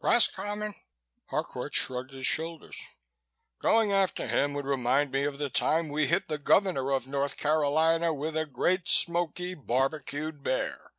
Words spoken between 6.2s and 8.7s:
the Governor of North Carolina with a